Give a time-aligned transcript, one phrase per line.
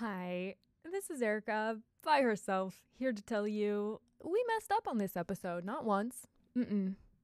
[0.00, 5.16] Hi, this is Erica by herself, here to tell you we messed up on this
[5.16, 6.26] episode, not once,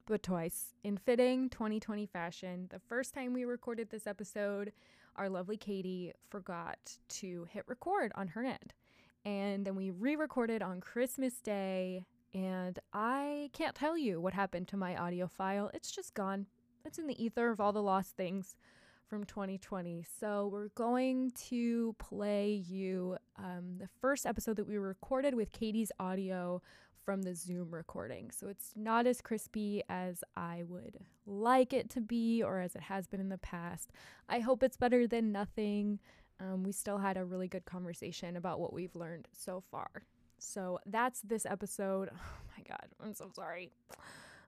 [0.07, 0.73] but twice.
[0.83, 4.71] In fitting 2020 fashion, the first time we recorded this episode,
[5.17, 8.73] our lovely Katie forgot to hit record on her end.
[9.23, 14.67] And then we re recorded on Christmas Day, and I can't tell you what happened
[14.69, 15.69] to my audio file.
[15.75, 16.47] It's just gone.
[16.83, 18.55] It's in the ether of all the lost things
[19.13, 20.03] from 2020.
[20.19, 25.91] So we're going to play you um, the first episode that we recorded with Katie's
[25.99, 26.63] audio
[27.05, 28.31] from the Zoom recording.
[28.31, 30.97] So it's not as crispy as I would
[31.27, 33.91] like it to be or as it has been in the past.
[34.27, 35.99] I hope it's better than nothing.
[36.39, 39.91] Um, we still had a really good conversation about what we've learned so far.
[40.39, 42.09] So that's this episode.
[42.19, 43.69] Oh my God, I'm so sorry.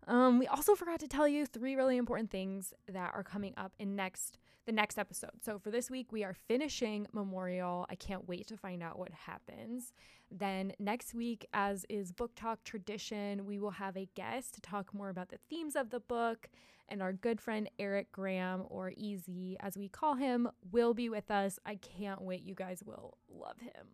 [0.07, 3.73] Um, we also forgot to tell you three really important things that are coming up
[3.79, 5.43] in next the next episode.
[5.43, 7.85] So for this week, we are finishing Memorial.
[7.89, 9.93] I can't wait to find out what happens.
[10.31, 14.93] Then next week, as is book talk tradition, we will have a guest to talk
[14.93, 16.49] more about the themes of the book.
[16.87, 21.31] And our good friend Eric Graham, or Easy as we call him, will be with
[21.31, 21.59] us.
[21.65, 22.43] I can't wait.
[22.43, 23.87] You guys will love him.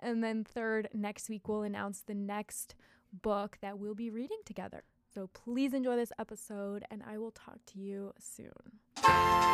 [0.00, 2.74] And then, third, next week we'll announce the next
[3.12, 4.84] book that we'll be reading together.
[5.14, 9.53] So please enjoy this episode, and I will talk to you soon.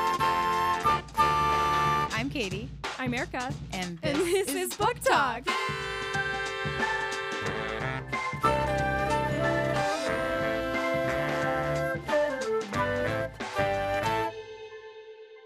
[2.12, 2.68] I'm Katie.
[2.98, 5.48] I'm Erica, and this, and this is, is, Book Talk.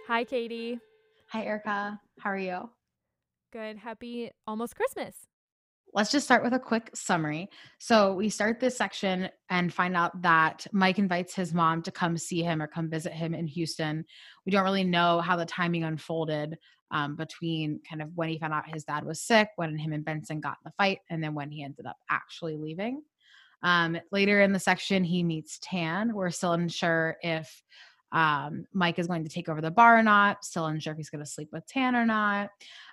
[0.07, 0.79] Hi, Katie.
[1.29, 2.01] Hi, Erica.
[2.19, 2.71] How are you?
[3.53, 3.79] Good.
[3.79, 5.15] Happy almost Christmas
[5.95, 7.49] let's just start with a quick summary.
[7.79, 12.19] So we start this section and find out that Mike invites his mom to come
[12.19, 14.05] see him or come visit him in Houston.
[14.45, 16.59] We don't really know how the timing unfolded
[16.91, 20.05] um, between kind of when he found out his dad was sick, when him and
[20.05, 23.03] Benson got in the fight, and then when he ended up actually leaving.
[23.63, 26.13] Um, later in the section, he meets Tan.
[26.13, 27.63] We're still unsure if
[28.15, 30.45] um, Mike is going to take over the bar or not.
[30.45, 32.49] Still unsure if he's going to sleep with Tan or not.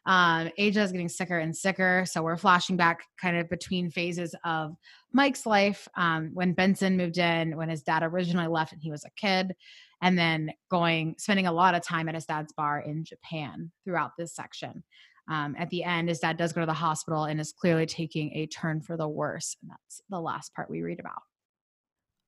[0.07, 2.05] Um, Eiji is getting sicker and sicker.
[2.07, 4.75] So we're flashing back kind of between phases of
[5.13, 9.05] Mike's life um, when Benson moved in, when his dad originally left and he was
[9.05, 9.53] a kid,
[10.01, 14.11] and then going, spending a lot of time at his dad's bar in Japan throughout
[14.17, 14.83] this section.
[15.29, 18.33] Um, at the end, his dad does go to the hospital and is clearly taking
[18.33, 19.55] a turn for the worse.
[19.61, 21.21] And that's the last part we read about.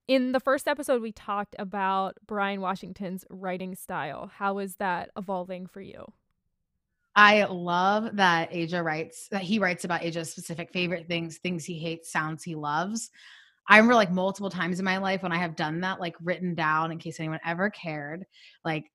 [0.08, 4.30] In the first episode, we talked about Bryan Washington's writing style.
[4.36, 6.12] How is that evolving for you?
[7.16, 11.78] I love that Eiji writes that he writes about Eiji's specific favorite things, things he
[11.78, 13.12] hates, sounds he loves.
[13.70, 16.54] I remember like multiple times in my life when I have done that, like written
[16.54, 18.26] down in case anyone ever cared,
[18.66, 18.92] like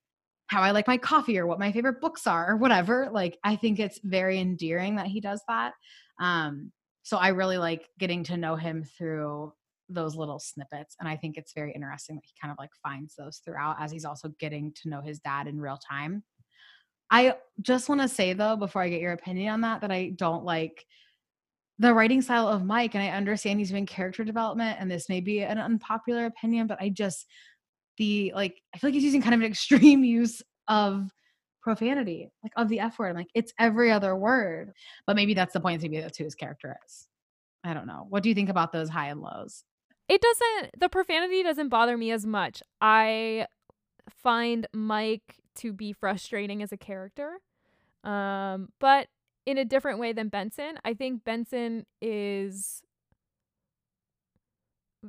[0.48, 3.08] how I like my coffee or what my favorite books are or whatever.
[3.10, 5.72] Like I think it's very endearing that he does that.
[6.20, 9.54] Um, so I really like getting to know him through
[9.88, 13.14] those little snippets and i think it's very interesting that he kind of like finds
[13.14, 16.22] those throughout as he's also getting to know his dad in real time
[17.10, 20.10] i just want to say though before i get your opinion on that that i
[20.16, 20.84] don't like
[21.78, 25.20] the writing style of mike and i understand he's doing character development and this may
[25.20, 27.26] be an unpopular opinion but i just
[27.96, 31.08] the like i feel like he's using kind of an extreme use of
[31.62, 34.72] profanity like of the f word I'm like it's every other word
[35.06, 37.08] but maybe that's the point maybe that's who his character is
[37.64, 38.06] I don't know.
[38.08, 39.64] What do you think about those high and lows?
[40.08, 42.62] It doesn't the profanity doesn't bother me as much.
[42.80, 43.46] I
[44.08, 47.40] find Mike to be frustrating as a character.
[48.04, 49.08] Um, but
[49.48, 50.78] in a different way than Benson.
[50.84, 52.82] I think Benson is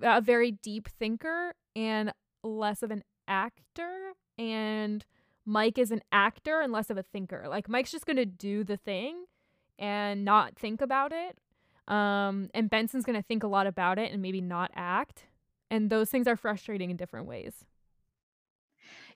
[0.01, 5.05] a very deep thinker and less of an actor and
[5.45, 7.47] Mike is an actor and less of a thinker.
[7.49, 9.25] Like Mike's just going to do the thing
[9.77, 11.37] and not think about it
[11.89, 15.25] um, and Benson's going to think a lot about it and maybe not act.
[15.71, 17.53] And those things are frustrating in different ways.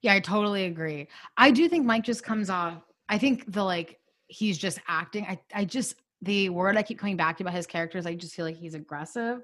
[0.02, 1.08] Yeah, I totally agree.
[1.38, 5.26] I do think Mike just comes off, I think the like, he's just acting.
[5.26, 8.36] I, I just, the word I keep coming back to about his characters, I just
[8.36, 9.42] feel like he's aggressive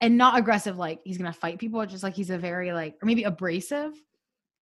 [0.00, 3.06] and not aggressive like he's gonna fight people just like he's a very like or
[3.06, 3.92] maybe abrasive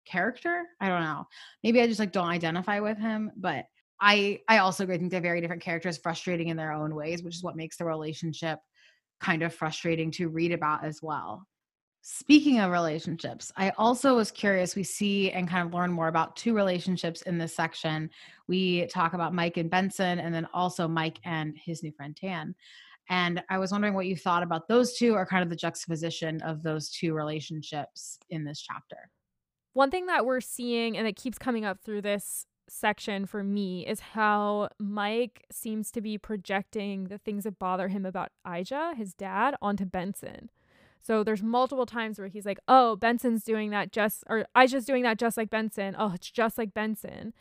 [0.05, 1.27] character i don't know
[1.63, 3.65] maybe i just like don't identify with him but
[4.03, 7.43] I I also think they're very different characters, frustrating in their own ways, which is
[7.43, 8.59] what makes the relationship
[9.21, 11.47] kind of frustrating to read about as well.
[12.01, 14.75] Speaking of relationships, I also was curious.
[14.75, 18.09] We see and kind of learn more about two relationships in this section.
[18.49, 22.55] We talk about Mike and Benson, and then also Mike and his new friend Tan.
[23.09, 26.41] And I was wondering what you thought about those two, or kind of the juxtaposition
[26.41, 29.09] of those two relationships in this chapter.
[29.71, 33.85] One thing that we're seeing, and it keeps coming up through this section for me
[33.85, 39.13] is how Mike seems to be projecting the things that bother him about Eiji, his
[39.13, 40.49] dad, onto Benson.
[41.01, 45.03] So there's multiple times where he's like, "Oh, Benson's doing that just or Eiji's doing
[45.03, 45.95] that just like Benson.
[45.97, 47.33] Oh, it's just like Benson."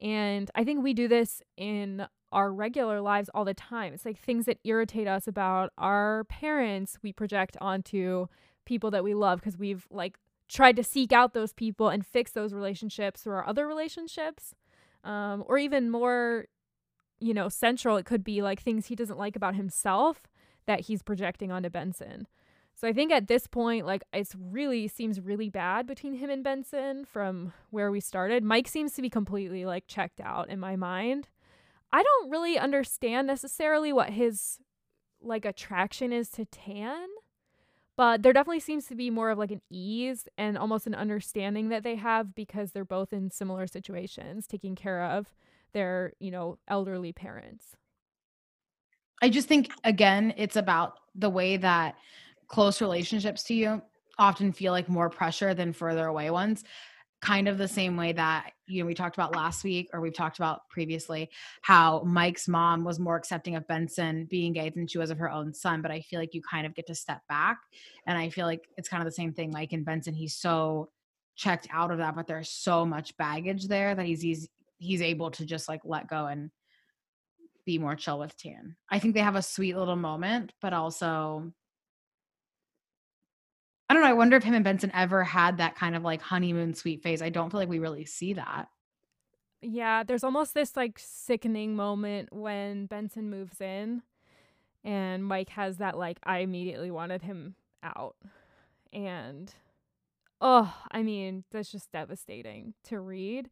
[0.00, 3.92] And I think we do this in our regular lives all the time.
[3.92, 8.26] It's like things that irritate us about our parents, we project onto
[8.64, 12.32] people that we love because we've like tried to seek out those people and fix
[12.32, 14.54] those relationships through our other relationships.
[15.04, 16.46] Um, or even more,
[17.20, 20.22] you know, central, it could be like things he doesn't like about himself
[20.66, 22.26] that he's projecting onto Benson.
[22.74, 26.44] So I think at this point, like it's really seems really bad between him and
[26.44, 28.44] Benson from where we started.
[28.44, 31.28] Mike seems to be completely like checked out in my mind.
[31.92, 34.58] I don't really understand necessarily what his
[35.20, 37.08] like attraction is to Tan,
[37.98, 41.68] but there definitely seems to be more of like an ease and almost an understanding
[41.70, 45.34] that they have because they're both in similar situations, taking care of
[45.72, 47.76] their, you know, elderly parents.
[49.20, 51.96] I just think again, it's about the way that
[52.46, 53.82] close relationships to you
[54.16, 56.62] often feel like more pressure than further away ones
[57.20, 60.14] kind of the same way that you know we talked about last week or we've
[60.14, 61.28] talked about previously
[61.62, 65.30] how Mike's mom was more accepting of Benson being gay than she was of her
[65.30, 67.58] own son but I feel like you kind of get to step back
[68.06, 70.90] and I feel like it's kind of the same thing Mike and Benson he's so
[71.34, 74.48] checked out of that but there's so much baggage there that he's he's,
[74.78, 76.50] he's able to just like let go and
[77.66, 78.76] be more chill with Tan.
[78.88, 81.52] I think they have a sweet little moment but also
[83.88, 84.08] I don't know.
[84.08, 87.22] I wonder if him and Benson ever had that kind of like honeymoon sweet phase.
[87.22, 88.68] I don't feel like we really see that.
[89.62, 94.02] Yeah, there's almost this like sickening moment when Benson moves in
[94.84, 98.16] and Mike has that like I immediately wanted him out.
[98.92, 99.52] And
[100.40, 103.50] oh, I mean, that's just devastating to read.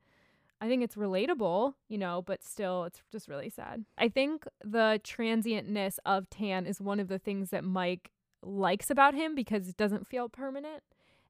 [0.60, 3.84] I think it's relatable, you know, but still it's just really sad.
[3.98, 8.10] I think the transientness of Tan is one of the things that Mike
[8.46, 10.82] likes about him because it doesn't feel permanent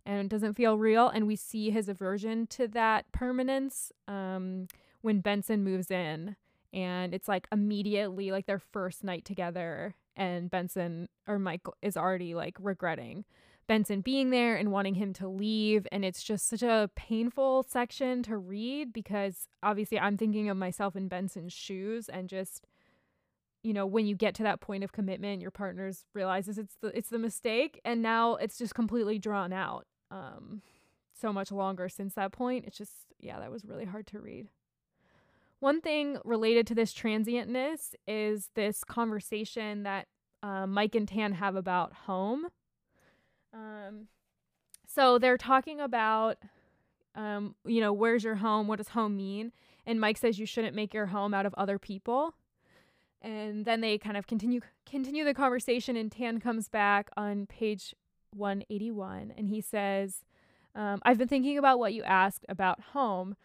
[0.04, 1.08] and it doesn't feel real.
[1.08, 4.68] And we see his aversion to that permanence um,
[5.02, 6.36] when Benson moves in.
[6.72, 9.94] And it's like immediately like their first night together.
[10.14, 13.24] And Benson or Michael is already like regretting
[13.66, 15.86] Benson being there and wanting him to leave.
[15.90, 20.96] And it's just such a painful section to read because obviously I'm thinking of myself
[20.96, 22.64] in Benson's shoes and just
[23.66, 26.96] you know when you get to that point of commitment your partner's realizes it's the
[26.96, 30.62] it's the mistake and now it's just completely drawn out um
[31.18, 32.64] so much longer since that point.
[32.66, 34.48] It's just yeah that was really hard to read.
[35.60, 40.06] One thing related to this transientness is this conversation that
[40.42, 42.46] uh, mike and tan have about home.
[43.52, 44.08] Um
[44.86, 46.38] so they're talking about
[47.14, 48.66] um you know where's your home?
[48.66, 49.52] What does home mean?
[49.86, 52.34] And mike says you shouldn't make your home out of other people
[53.26, 57.94] and then they kind of continue continue the conversation and tan comes back on page
[58.34, 60.25] 181 and he says
[60.75, 63.37] um, i've been thinking about what you asked about home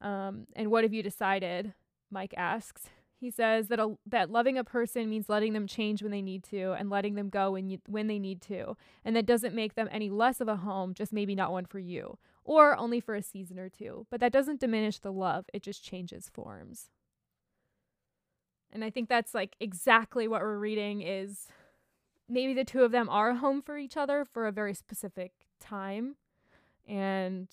[0.00, 1.74] um, and what have you decided?
[2.10, 2.88] Mike asks.
[3.18, 6.42] He says that a, that loving a person means letting them change when they need
[6.44, 9.74] to and letting them go when you, when they need to and that doesn't make
[9.74, 13.14] them any less of a home just maybe not one for you or only for
[13.14, 16.88] a season or two but that doesn't diminish the love it just changes forms
[18.72, 21.46] and I think that's like exactly what we're reading is
[22.28, 25.32] maybe the two of them are a home for each other for a very specific
[25.60, 26.16] time.
[26.88, 27.48] And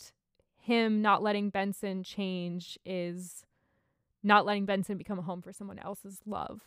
[0.62, 3.45] him not letting Benson change is
[4.24, 6.62] not letting Benson become a home for someone else's love.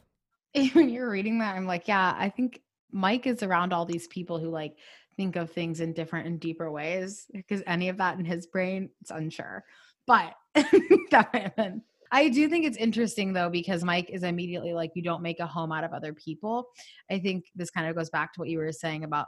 [0.73, 4.41] When you're reading that, I'm like, yeah, I think Mike is around all these people
[4.41, 4.77] who like
[5.17, 8.91] think of things in different and deeper ways because any of that in his brain,
[9.01, 9.65] it's unsure.
[10.07, 14.73] But that might have been I do think it's interesting though because Mike is immediately
[14.73, 16.67] like you don't make a home out of other people.
[17.11, 19.27] I think this kind of goes back to what you were saying about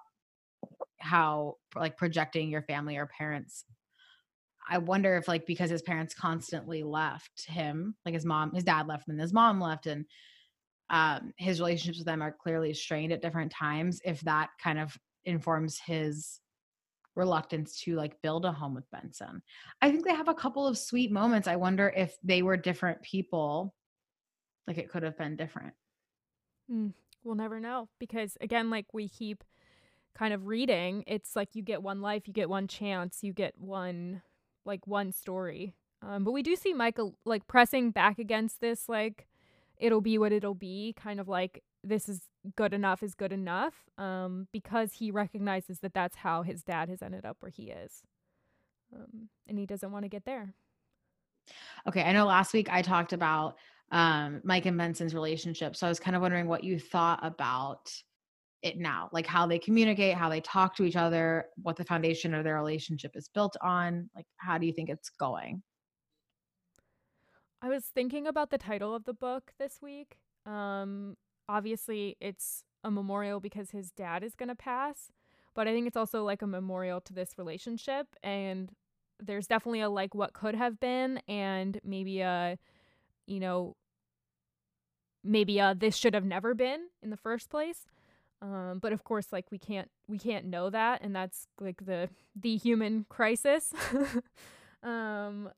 [0.99, 3.65] how like projecting your family or parents.
[4.69, 8.87] I wonder if like because his parents constantly left him, like his mom, his dad
[8.87, 10.05] left and his mom left and
[10.91, 14.97] um his relationships with them are clearly strained at different times if that kind of
[15.25, 16.41] informs his
[17.15, 19.43] reluctance to like build a home with Benson.
[19.81, 21.49] I think they have a couple of sweet moments.
[21.49, 23.75] I wonder if they were different people,
[24.67, 25.75] like it could have been different.
[26.71, 26.93] Mm,
[27.25, 29.45] we'll never know because, again, like we keep
[30.15, 33.55] kind of reading, it's like you get one life, you get one chance, you get
[33.59, 34.23] one,
[34.65, 35.75] like one story.
[36.03, 39.27] Um, but we do see Michael like pressing back against this, like
[39.77, 42.23] it'll be what it'll be, kind of like this is
[42.57, 47.03] good enough is good enough um, because he recognizes that that's how his dad has
[47.03, 48.03] ended up where he is.
[48.95, 50.55] Um, and he doesn't want to get there.
[51.89, 53.57] Okay, I know last week I talked about
[53.91, 55.77] um, Mike and Benson's relationship.
[55.77, 57.93] So I was kind of wondering what you thought about
[58.63, 62.33] it now, like how they communicate, how they talk to each other, what the foundation
[62.33, 64.09] of their relationship is built on.
[64.15, 65.63] Like, how do you think it's going?
[67.61, 70.17] I was thinking about the title of the book this week.
[70.47, 71.17] Um,
[71.49, 75.13] obviously, it's a memorial because his dad is going to pass,
[75.55, 78.09] but I think it's also like a memorial to this relationship.
[78.23, 78.71] And
[79.21, 82.59] there's definitely a like what could have been, and maybe a,
[83.27, 83.77] you know,
[85.25, 87.87] maybe a this should have never been in the first place.
[88.41, 92.09] Um, but of course, like we can't we can't know that, and that's like the
[92.35, 93.73] the human crisis.
[94.83, 95.49] um,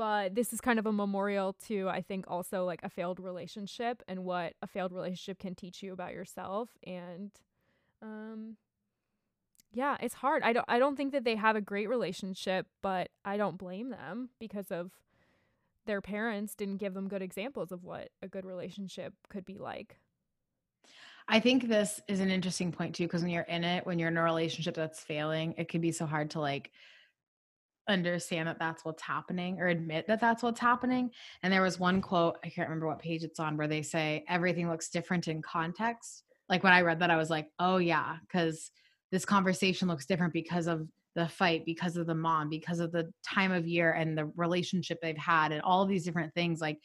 [0.00, 4.02] but this is kind of a memorial to I think also like a failed relationship
[4.08, 7.30] and what a failed relationship can teach you about yourself and
[8.00, 8.56] um
[9.74, 10.42] yeah, it's hard.
[10.42, 13.90] I don't I don't think that they have a great relationship, but I don't blame
[13.90, 14.90] them because of
[15.84, 19.98] their parents didn't give them good examples of what a good relationship could be like.
[21.28, 24.08] I think this is an interesting point too, because when you're in it, when you're
[24.08, 26.70] in a relationship that's failing, it can be so hard to like
[27.90, 31.10] understand that that's what's happening or admit that that's what's happening.
[31.42, 34.24] And there was one quote, I can't remember what page it's on, where they say
[34.28, 36.24] everything looks different in context.
[36.48, 38.70] Like when I read that, I was like, oh yeah, because
[39.10, 43.10] this conversation looks different because of the fight, because of the mom, because of the
[43.24, 46.60] time of year and the relationship they've had, and all these different things.
[46.60, 46.78] Like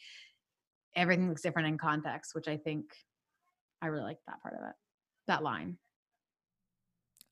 [0.94, 2.84] everything looks different in context, which I think
[3.80, 4.74] I really like that part of it.
[5.28, 5.78] That line.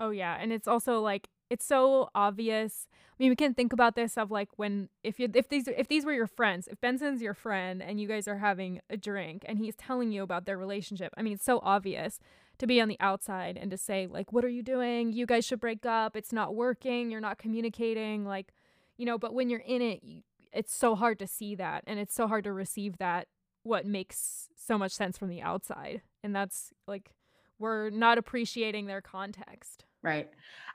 [0.00, 2.88] Oh yeah, and it's also like it's so obvious.
[2.92, 5.88] I mean, we can think about this of like when if you if these if
[5.88, 9.44] these were your friends, if Benson's your friend and you guys are having a drink
[9.46, 11.12] and he's telling you about their relationship.
[11.16, 12.18] I mean, it's so obvious
[12.58, 15.12] to be on the outside and to say like, "What are you doing?
[15.12, 16.16] You guys should break up.
[16.16, 17.10] It's not working.
[17.10, 18.52] You're not communicating." Like,
[18.96, 20.02] you know, but when you're in it,
[20.52, 23.28] it's so hard to see that and it's so hard to receive that
[23.64, 26.02] what makes so much sense from the outside.
[26.22, 27.10] And that's like
[27.58, 29.84] we're not appreciating their context.
[30.04, 30.28] Right.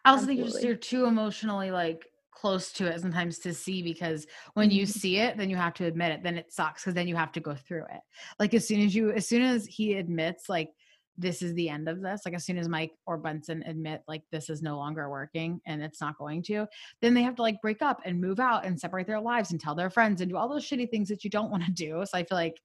[0.03, 0.43] I also Absolutely.
[0.43, 4.83] think you're, you're too emotionally like close to it sometimes to see because when you
[4.83, 4.99] mm-hmm.
[4.99, 7.33] see it then you have to admit it then it sucks because then you have
[7.33, 7.99] to go through it
[8.39, 10.69] like as soon as you as soon as he admits like
[11.17, 14.23] this is the end of this like as soon as mike or benson admit like
[14.31, 16.65] this is no longer working and it's not going to
[17.01, 19.59] then they have to like break up and move out and separate their lives and
[19.59, 22.01] tell their friends and do all those shitty things that you don't want to do
[22.05, 22.55] so i feel like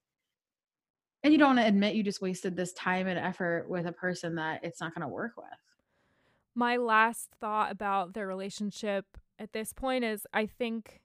[1.25, 3.93] and you don't want to admit you just wasted this time and effort with a
[3.93, 5.47] person that it's not going to work with
[6.55, 9.07] my last thought about their relationship
[9.39, 11.01] at this point is I think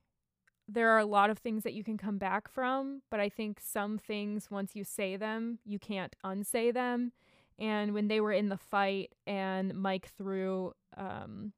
[0.67, 3.59] there are a lot of things that you can come back from, but I think
[3.59, 7.11] some things, once you say them, you can't unsay them.
[7.57, 11.53] And when they were in the fight and Mike threw um,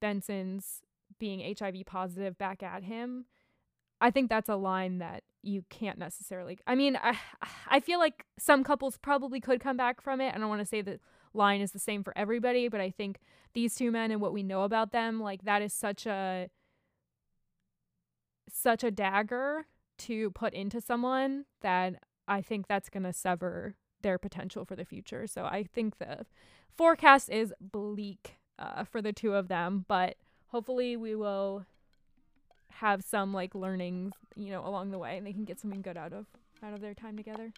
[0.00, 0.82] Benson's
[1.18, 3.26] being HIV positive back at him,
[4.00, 6.58] I think that's a line that you can't necessarily.
[6.66, 7.18] I mean, I
[7.68, 10.34] I feel like some couples probably could come back from it.
[10.34, 11.00] I don't want to say that
[11.36, 13.18] line is the same for everybody, but I think
[13.54, 16.48] these two men and what we know about them, like that is such a
[18.50, 19.66] such a dagger
[19.98, 21.94] to put into someone that
[22.28, 25.26] I think that's going to sever their potential for the future.
[25.26, 26.26] So I think the
[26.76, 30.16] forecast is bleak uh, for the two of them, but
[30.48, 31.66] hopefully we will
[32.68, 35.96] have some like learnings, you know, along the way and they can get something good
[35.96, 36.26] out of
[36.62, 37.52] out of their time together.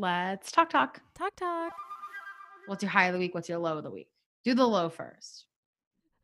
[0.00, 1.00] Let's talk talk.
[1.12, 1.72] Talk talk.
[2.66, 3.34] What's your high of the week?
[3.34, 4.06] What's your low of the week?
[4.44, 5.46] Do the low first.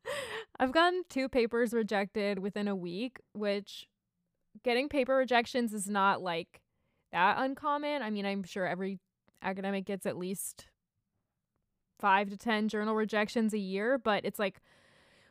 [0.59, 3.85] I've gotten two papers rejected within a week, which
[4.63, 6.61] getting paper rejections is not like
[7.11, 8.01] that uncommon.
[8.01, 8.99] I mean, I'm sure every
[9.41, 10.67] academic gets at least
[11.99, 14.61] five to 10 journal rejections a year, but it's like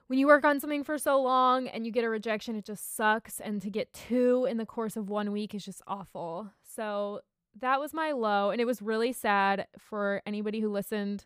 [0.09, 2.95] when you work on something for so long and you get a rejection, it just
[2.95, 3.41] sucks.
[3.41, 6.51] And to get two in the course of one week is just awful.
[6.75, 7.23] So
[7.61, 8.51] that was my low.
[8.51, 11.25] And it was really sad for anybody who listened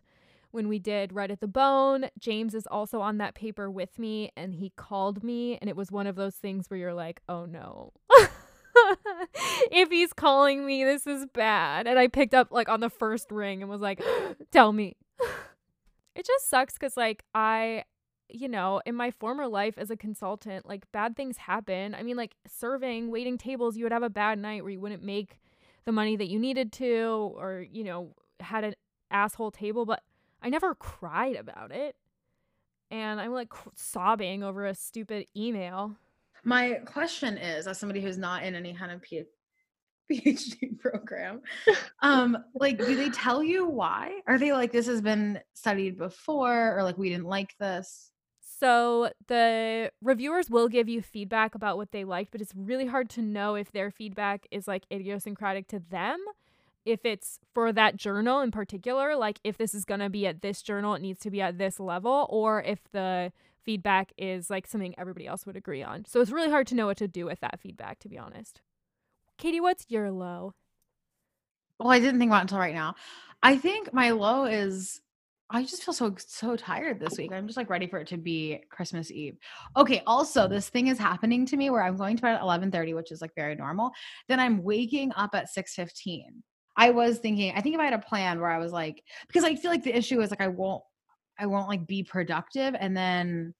[0.51, 2.09] when we did Red at the Bone.
[2.17, 5.57] James is also on that paper with me and he called me.
[5.61, 7.93] And it was one of those things where you're like, oh no.
[9.71, 11.87] if he's calling me, this is bad.
[11.87, 14.01] And I picked up like on the first ring and was like,
[14.51, 14.95] tell me.
[16.15, 17.83] it just sucks because, like, I,
[18.29, 21.95] you know, in my former life as a consultant, like, bad things happen.
[21.95, 25.03] I mean, like, serving, waiting tables, you would have a bad night where you wouldn't
[25.03, 25.39] make
[25.85, 28.75] the money that you needed to or, you know, had an
[29.11, 30.01] asshole table, but
[30.41, 31.95] I never cried about it.
[32.91, 35.95] And I'm like sobbing over a stupid email.
[36.43, 39.01] My question is as somebody who's not in any kind of
[40.11, 41.41] PhD program.
[42.01, 44.21] Um, like, do they tell you why?
[44.25, 48.08] Are they like, this has been studied before, or like, we didn't like this?
[48.59, 53.09] So the reviewers will give you feedback about what they liked, but it's really hard
[53.11, 56.17] to know if their feedback is like idiosyncratic to them.
[56.85, 60.41] If it's for that journal in particular, like if this is going to be at
[60.41, 63.31] this journal, it needs to be at this level, or if the
[63.63, 66.03] feedback is like something everybody else would agree on.
[66.05, 68.61] So it's really hard to know what to do with that feedback, to be honest.
[69.37, 70.53] Katie, what's your low?
[71.79, 72.95] Well, I didn't think about it until right now.
[73.41, 74.99] I think my low is
[75.51, 77.31] I just feel so so tired this week.
[77.31, 79.37] I'm just like ready for it to be Christmas Eve.
[79.75, 82.93] Okay, also this thing is happening to me where I'm going to bed at 11:30,
[82.95, 83.91] which is like very normal.
[84.27, 86.43] Then I'm waking up at 6:15.
[86.77, 89.43] I was thinking, I think if I had a plan where I was like because
[89.43, 90.83] I feel like the issue is like I won't
[91.39, 93.55] I won't like be productive and then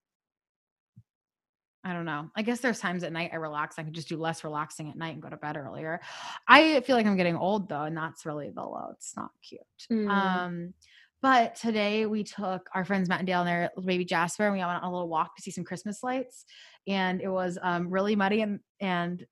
[1.84, 2.30] I don't know.
[2.36, 3.80] I guess there's times at night I relax.
[3.80, 6.02] I can just do less relaxing at night and go to bed earlier.
[6.48, 8.90] I feel like I'm getting old though, and that's really the low.
[8.92, 9.62] It's not cute.
[9.92, 10.10] Mm.
[10.10, 10.74] Um
[11.22, 14.60] but today we took our friends Matt and Dale and their baby Jasper, and we
[14.60, 16.46] went on a little walk to see some Christmas lights.
[16.88, 19.26] And it was um, really muddy and and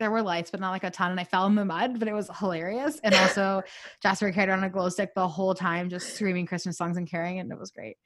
[0.00, 1.10] there were lights, but not like a ton.
[1.10, 2.98] And I fell in the mud, but it was hilarious.
[3.04, 3.62] And also,
[4.02, 7.36] Jasper carried on a glow stick the whole time, just screaming Christmas songs and carrying
[7.36, 7.40] it.
[7.40, 7.96] And it was great.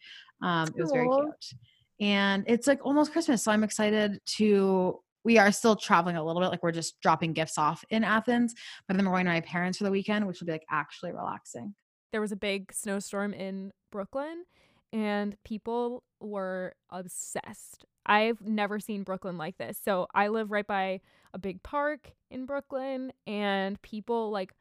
[0.43, 1.61] Um, it was very cute.
[2.01, 5.01] And it's like almost Christmas, so I'm excited to.
[5.23, 8.55] We are still traveling a little bit, like we're just dropping gifts off in Athens,
[8.87, 11.13] but then we're going to my parents for the weekend, which will be like actually
[11.13, 11.75] relaxing
[12.15, 14.45] there was a big snowstorm in Brooklyn
[14.93, 17.87] and people were obsessed.
[18.07, 19.81] I've never seen Brooklyn like this.
[19.85, 21.01] So I live right by
[21.33, 24.53] a big park in Brooklyn and people like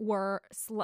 [0.00, 0.42] were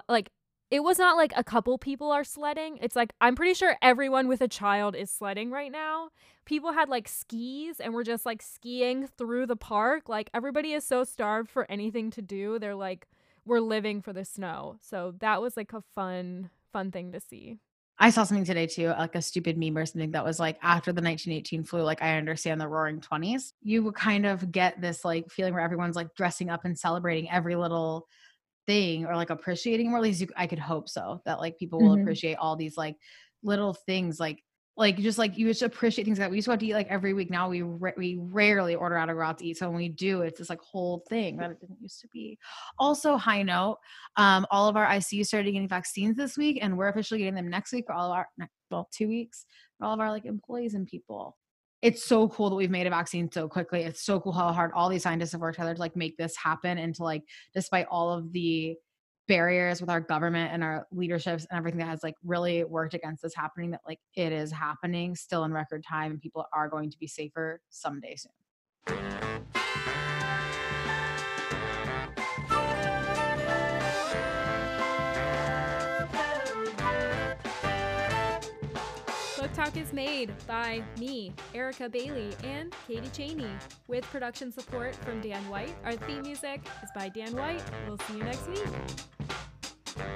[0.09, 0.31] like
[0.71, 2.79] it was not like a couple people are sledding.
[2.81, 6.11] It's like I'm pretty sure everyone with a child is sledding right now.
[6.45, 10.09] People had like skis and were just like skiing through the park.
[10.09, 12.61] Like everybody is so starved for anything to do.
[12.61, 13.09] They're like
[13.47, 14.77] we're living for the snow.
[14.83, 17.59] So that was like a fun, fun thing to see.
[17.99, 20.93] I saw something today too, like a stupid meme or something that was like after
[20.93, 23.53] the 1918 flu, like I understand the roaring 20s.
[23.63, 27.31] You would kind of get this like feeling where everyone's like dressing up and celebrating
[27.31, 28.07] every little
[28.67, 29.99] thing or like appreciating more.
[29.99, 32.03] At least you, I could hope so that like people will mm-hmm.
[32.03, 32.97] appreciate all these like
[33.43, 34.43] little things like
[34.77, 36.89] like just like you just appreciate things that we used to have to eat like
[36.89, 37.31] every week.
[37.31, 39.57] Now we ra- we rarely order out or out to eat.
[39.57, 42.39] So when we do, it's this like whole thing that it didn't used to be.
[42.79, 43.79] Also, high note,
[44.17, 47.49] um, all of our ICU started getting vaccines this week, and we're officially getting them
[47.49, 48.29] next week for all of our
[48.71, 49.47] well two weeks
[49.79, 51.37] for all of our like employees and people.
[51.83, 53.83] It's so cool that we've made a vaccine so quickly.
[53.83, 56.37] It's so cool how hard all these scientists have worked together to like make this
[56.37, 57.23] happen and to like
[57.55, 58.77] despite all of the
[59.29, 63.23] barriers with our government and our leaderships and everything that has like really worked against
[63.23, 66.91] this happening that like it is happening still in record time and people are going
[66.91, 68.33] to be safer someday soon.
[79.57, 83.49] Talk is made by me, Erica Bailey, and Katie Cheney,
[83.89, 85.75] with production support from Dan White.
[85.83, 87.63] Our theme music is by Dan White.
[87.89, 89.16] We'll see you next week.
[89.97, 90.11] Thank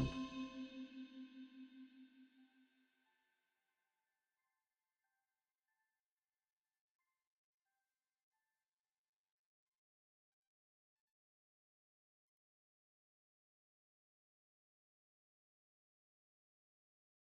[0.00, 0.15] you.